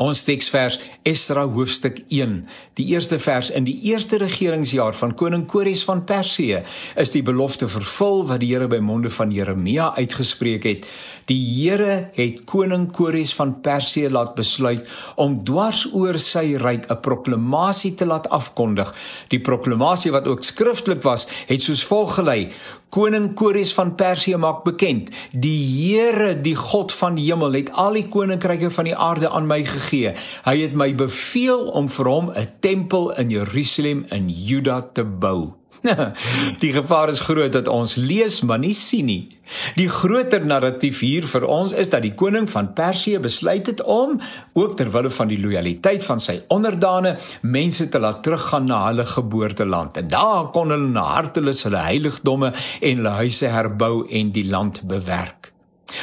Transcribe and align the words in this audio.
Ons 0.00 0.22
teksvers 0.24 0.78
Esdra 1.04 1.42
hoofstuk 1.44 1.98
1, 2.08 2.38
die 2.80 2.86
eerste 2.94 3.18
vers 3.20 3.50
in 3.52 3.66
die 3.66 3.74
eerste 3.90 4.16
regeringsjaar 4.22 4.96
van 4.96 5.12
koning 5.12 5.42
Kores 5.48 5.82
van 5.84 6.00
Persië, 6.08 6.62
is 6.96 7.12
die 7.12 7.20
belofte 7.24 7.68
vervul 7.68 8.24
wat 8.30 8.40
die 8.40 8.48
Here 8.54 8.68
by 8.68 8.78
monde 8.80 9.12
van 9.12 9.32
Jeremia 9.32 9.90
uitgespreek 9.98 10.64
het. 10.64 10.88
Die 11.28 11.36
Here 11.36 12.08
het 12.16 12.46
koning 12.48 12.88
Kores 12.96 13.34
van 13.36 13.58
Persië 13.60 14.08
laat 14.08 14.32
besluit 14.40 14.88
om 15.20 15.36
dwars 15.44 15.84
oor 15.92 16.16
sy 16.16 16.56
ryk 16.56 16.88
'n 16.88 17.00
proklamasie 17.04 17.94
te 17.94 18.06
laat 18.06 18.28
afkondig. 18.28 18.94
Die 19.28 19.40
proklamasie 19.40 20.12
wat 20.12 20.26
ook 20.26 20.42
skriftelik 20.42 21.02
was, 21.02 21.28
het 21.46 21.62
soos 21.62 21.84
volg 21.84 22.14
gelei: 22.14 22.48
Koning 22.90 23.34
Kores 23.34 23.72
van 23.72 23.94
Persië 23.94 24.36
maak 24.36 24.64
bekend: 24.64 25.10
Die 25.32 25.94
Here, 25.94 26.40
die 26.40 26.56
God 26.56 26.92
van 26.92 27.14
die 27.14 27.26
hemel, 27.30 27.52
het 27.52 27.70
al 27.72 27.92
die 27.92 28.06
koninkryke 28.06 28.70
van 28.70 28.84
die 28.84 28.96
aarde 28.96 29.30
aan 29.30 29.46
my 29.46 29.64
gegee. 29.64 29.89
Hy 29.90 30.56
het 30.62 30.74
my 30.74 30.94
beveel 30.94 31.68
om 31.74 31.88
vir 31.88 32.06
hom 32.06 32.30
'n 32.30 32.48
tempel 32.60 33.10
in 33.18 33.30
Jerusalem 33.30 34.04
in 34.10 34.28
Juda 34.28 34.82
te 34.92 35.04
bou. 35.04 35.60
die 36.62 36.72
gevaar 36.72 37.08
is 37.08 37.22
groot 37.24 37.52
dat 37.52 37.68
ons 37.68 37.94
lees 37.96 38.40
maar 38.44 38.60
nie 38.60 38.74
sien 38.76 39.08
nie. 39.08 39.28
Die 39.74 39.88
groter 39.90 40.44
narratief 40.46 41.00
hier 41.02 41.26
vir 41.26 41.46
ons 41.50 41.72
is 41.72 41.90
dat 41.90 42.04
die 42.04 42.14
koning 42.14 42.46
van 42.50 42.72
Persië 42.76 43.18
besluit 43.22 43.66
het 43.66 43.82
om 43.82 44.20
ook 44.52 44.76
ter 44.76 44.92
wille 44.94 45.10
van 45.10 45.30
die 45.32 45.40
lojaliteit 45.40 46.04
van 46.06 46.22
sy 46.22 46.40
onderdane 46.48 47.16
mense 47.42 47.88
te 47.88 48.02
laat 48.02 48.22
teruggaan 48.26 48.68
na 48.70 48.84
hulle 48.86 49.06
geboorteland 49.08 49.96
en 49.96 50.12
daar 50.12 50.50
kon 50.54 50.70
hulle 50.70 50.92
na 50.92 51.06
hartelus 51.16 51.64
hulle 51.66 51.82
heiligdomme 51.88 52.52
en 52.52 53.02
hulle 53.02 53.16
huise 53.22 53.50
herbou 53.50 54.04
en 54.08 54.34
die 54.36 54.46
land 54.50 54.84
bewerk. 54.84 55.49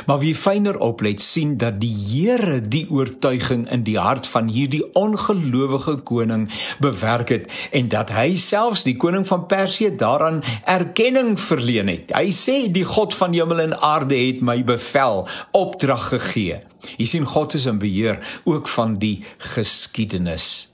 Maar 0.06 0.20
wie 0.20 0.36
fyner 0.36 0.78
oplet 0.80 1.22
sien 1.22 1.58
dat 1.58 1.80
die 1.82 1.94
Here 2.08 2.62
die 2.62 2.86
oortuiging 2.90 3.66
in 3.72 3.84
die 3.84 3.98
hart 4.00 4.28
van 4.28 4.48
hierdie 4.48 4.84
ongelowige 4.94 5.98
koning 6.08 6.48
bewerk 6.80 7.30
het 7.30 7.52
en 7.72 7.90
dat 7.92 8.14
hy 8.16 8.36
selfs 8.36 8.86
die 8.88 8.96
koning 9.00 9.28
van 9.28 9.46
Persië 9.46 9.96
daaraan 9.96 10.44
erkenning 10.66 11.36
verleen 11.40 11.92
het. 11.92 12.14
Hy 12.16 12.32
sê 12.32 12.58
die 12.72 12.86
God 12.88 13.16
van 13.18 13.34
hemel 13.34 13.66
en 13.68 13.78
aarde 13.82 14.16
het 14.16 14.42
my 14.42 14.62
bevel 14.64 15.28
opdrag 15.52 16.10
gegee. 16.14 16.62
Jy 16.98 17.06
sien 17.10 17.28
God 17.28 17.58
is 17.58 17.66
in 17.66 17.82
beheer 17.82 18.22
ook 18.46 18.70
van 18.72 18.98
die 19.02 19.24
geskiedenis. 19.54 20.68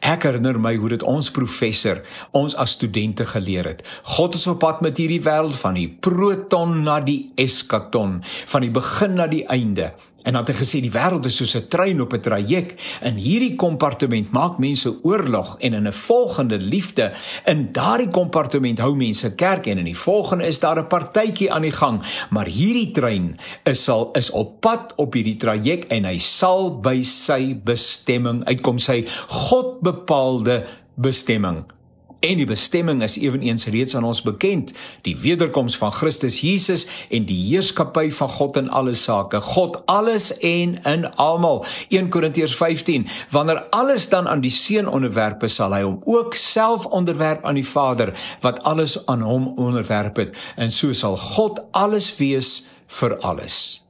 Ek 0.00 0.26
herinner 0.28 0.58
my 0.60 0.74
hoe 0.76 0.92
dit 0.94 1.06
ons 1.06 1.30
professor 1.34 2.02
ons 2.36 2.56
as 2.56 2.76
studente 2.78 3.26
geleer 3.26 3.68
het. 3.68 3.82
God 4.16 4.34
is 4.38 4.46
op 4.50 4.60
pad 4.64 4.82
met 4.84 4.98
hierdie 4.98 5.22
wêreld 5.24 5.56
van 5.60 5.78
die 5.78 5.88
proton 5.88 6.82
na 6.86 7.00
die 7.04 7.30
eskaton, 7.38 8.20
van 8.50 8.66
die 8.66 8.72
begin 8.74 9.18
na 9.18 9.28
die 9.30 9.44
einde. 9.46 9.92
En 10.22 10.32
dan 10.32 10.42
het 10.42 10.50
hy 10.50 10.58
gesê 10.58 10.80
die 10.82 10.92
wêreld 10.92 11.26
is 11.26 11.36
soos 11.38 11.54
'n 11.56 11.68
trein 11.68 12.00
op 12.00 12.12
'n 12.12 12.20
traject. 12.20 12.80
In 13.02 13.14
hierdie 13.14 13.54
kompartement 13.56 14.30
maak 14.30 14.58
mense 14.58 15.04
oorlog 15.04 15.56
en 15.58 15.72
in 15.74 15.86
'n 15.86 15.92
volgende 15.92 16.58
liefde. 16.58 17.12
In 17.44 17.72
daardie 17.72 18.08
kompartement 18.08 18.78
hou 18.78 18.96
mense 18.96 19.34
kerk 19.34 19.66
en 19.66 19.78
in 19.78 19.84
die 19.84 19.96
volgende 19.96 20.46
is 20.46 20.60
daar 20.60 20.78
'n 20.78 20.86
partytjie 20.86 21.52
aan 21.52 21.62
die 21.62 21.72
gang. 21.72 22.02
Maar 22.30 22.46
hierdie 22.46 22.90
trein 22.90 23.38
is 23.64 23.84
sal 23.84 24.10
is 24.12 24.30
op 24.30 24.60
pad 24.60 24.92
op 24.96 25.12
hierdie 25.12 25.36
traject 25.36 25.86
en 25.88 26.04
hy 26.04 26.18
sal 26.18 26.80
by 26.80 27.02
sy 27.02 27.60
bestemming 27.64 28.44
uitkom, 28.44 28.78
sy 28.78 29.06
God 29.26 29.80
bepaalde 29.80 30.64
bestemming. 30.94 31.77
En 32.18 32.40
die 32.40 32.46
bestemming 32.46 33.02
is 33.02 33.14
ewenigs 33.22 33.68
reeds 33.70 33.94
aan 33.96 34.04
ons 34.04 34.24
bekend, 34.26 34.72
die 35.06 35.14
wederkoms 35.22 35.76
van 35.78 35.92
Christus 35.94 36.40
Jesus 36.42 36.86
en 37.14 37.28
die 37.28 37.36
heerskappy 37.44 38.08
van 38.10 38.28
God 38.28 38.58
in 38.58 38.70
alle 38.74 38.94
sake. 38.98 39.38
God 39.40 39.78
alles 39.86 40.32
en 40.42 40.74
in 40.82 41.06
almal. 41.14 41.62
1 41.94 42.10
Korintiërs 42.10 42.56
15. 42.58 43.06
Wanneer 43.30 43.62
alles 43.70 44.08
dan 44.08 44.28
aan 44.28 44.42
die 44.42 44.50
Seun 44.50 44.88
onderwerp 44.90 45.46
is, 45.46 45.54
sal 45.60 45.76
hy 45.76 45.84
hom 45.86 46.00
ook 46.10 46.34
self 46.34 46.86
onderwerp 46.90 47.46
aan 47.46 47.60
die 47.60 47.66
Vader 47.66 48.14
wat 48.42 48.62
alles 48.66 48.98
aan 49.06 49.22
hom 49.22 49.52
onderwerp 49.54 50.18
het. 50.18 50.34
En 50.56 50.74
so 50.74 50.92
sal 50.92 51.16
God 51.16 51.62
alles 51.70 52.10
wees 52.18 52.64
vir 52.98 53.14
alles. 53.22 53.84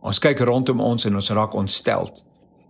Ons 0.00 0.20
kyk 0.20 0.44
rondom 0.44 0.80
ons 0.84 1.08
en 1.08 1.16
ons 1.16 1.32
raak 1.32 1.56
ontsteld. 1.56 2.24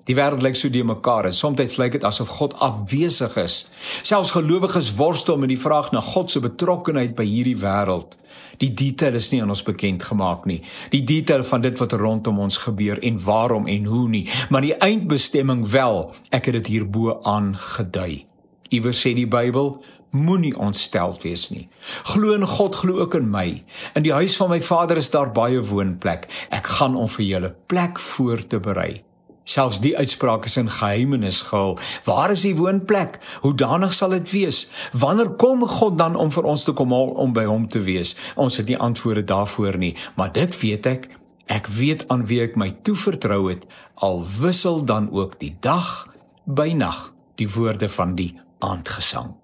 Die 0.08 0.16
wêreld 0.16 0.42
lyk 0.42 0.56
so 0.56 0.70
de 0.72 0.82
mekaar 0.84 1.28
en 1.28 1.34
soms 1.36 1.76
lyk 1.78 1.98
dit 1.98 2.04
asof 2.04 2.28
God 2.38 2.54
afwesig 2.64 3.36
is. 3.36 3.58
Selfs 4.02 4.32
gelowiges 4.36 4.94
worstel 4.96 5.38
met 5.38 5.52
die 5.52 5.60
vraag 5.60 5.92
na 5.92 6.00
God 6.00 6.30
se 6.30 6.40
betrokkeheid 6.40 7.14
by 7.18 7.26
hierdie 7.28 7.58
wêreld. 7.60 8.16
Die 8.60 8.72
detail 8.76 9.16
is 9.16 9.30
nie 9.32 9.40
aan 9.42 9.52
ons 9.52 9.64
bekend 9.64 10.04
gemaak 10.04 10.46
nie. 10.48 10.60
Die 10.92 11.02
detail 11.04 11.44
van 11.46 11.64
dit 11.64 11.78
wat 11.80 11.96
rondom 12.00 12.40
ons 12.44 12.58
gebeur 12.64 13.00
en 13.04 13.20
waarom 13.24 13.68
en 13.68 13.86
hoe 13.88 14.08
nie, 14.08 14.26
maar 14.50 14.64
die 14.64 14.76
eindbestemming 14.76 15.66
wel. 15.72 16.10
Ek 16.30 16.50
het 16.50 16.60
dit 16.60 16.74
hierbo 16.76 17.20
aangedui. 17.24 18.26
Iewers 18.70 19.00
sê 19.02 19.14
die 19.16 19.28
Bybel, 19.28 19.74
moenie 20.10 20.54
ontstel 20.58 21.14
wees 21.22 21.48
nie. 21.50 21.68
Glo 22.12 22.34
in 22.34 22.46
God, 22.46 22.76
glo 22.82 23.00
ook 23.02 23.14
in 23.18 23.30
my. 23.30 23.62
In 23.98 24.06
die 24.06 24.14
huis 24.14 24.36
van 24.38 24.50
my 24.52 24.60
Vader 24.62 24.98
is 25.00 25.10
daar 25.10 25.30
baie 25.34 25.62
woonplek. 25.62 26.28
Ek 26.50 26.66
gaan 26.78 26.98
om 26.98 27.08
vir 27.10 27.26
julle 27.26 27.54
plek 27.70 27.98
voor 28.12 28.46
te 28.46 28.60
berei. 28.62 29.02
Selfs 29.50 29.80
die 29.82 29.96
uitspraak 29.98 30.44
is 30.46 30.56
in 30.60 30.70
geheimenis 30.70 31.40
gehul. 31.48 31.78
Waar 32.06 32.30
is 32.30 32.44
die 32.46 32.54
woonplek? 32.54 33.18
Hoe 33.42 33.54
danig 33.58 33.94
sal 33.96 34.14
dit 34.14 34.30
wees? 34.30 34.68
Wanneer 34.94 35.32
kom 35.42 35.66
God 35.66 35.98
dan 35.98 36.14
om 36.16 36.30
vir 36.30 36.46
ons 36.52 36.64
te 36.64 36.74
kom 36.76 36.94
haal 36.94 37.10
om 37.18 37.34
by 37.34 37.48
hom 37.48 37.66
te 37.68 37.82
wees? 37.82 38.14
Ons 38.38 38.60
het 38.62 38.70
nie 38.70 38.78
antwoorde 38.78 39.24
daarvoor 39.26 39.80
nie, 39.82 39.96
maar 40.14 40.30
dit 40.36 40.54
weet 40.62 40.86
ek. 40.86 41.10
Ek 41.50 41.66
weet 41.66 42.06
aan 42.14 42.28
wie 42.30 42.44
ek 42.44 42.54
my 42.54 42.70
toevertrou 42.86 43.48
het, 43.50 43.66
al 43.98 44.22
wissel 44.38 44.84
dan 44.86 45.10
ook 45.10 45.40
die 45.42 45.56
dag 45.60 46.06
by 46.46 46.70
nag 46.78 47.08
die 47.42 47.50
woorde 47.50 47.90
van 47.90 48.14
die 48.14 48.36
aandgesang. 48.62 49.34